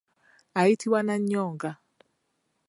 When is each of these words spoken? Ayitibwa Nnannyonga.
Ayitibwa 0.59 0.99
Nnannyonga. 1.03 1.71